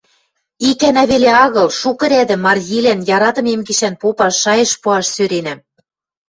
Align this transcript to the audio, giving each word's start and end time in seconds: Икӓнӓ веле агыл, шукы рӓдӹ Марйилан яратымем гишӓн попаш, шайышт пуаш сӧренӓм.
Икӓнӓ 0.69 1.03
веле 1.11 1.31
агыл, 1.45 1.67
шукы 1.79 2.05
рӓдӹ 2.11 2.35
Марйилан 2.45 2.99
яратымем 3.15 3.61
гишӓн 3.67 3.95
попаш, 4.01 4.33
шайышт 4.43 4.75
пуаш 4.83 5.05
сӧренӓм. 5.15 5.59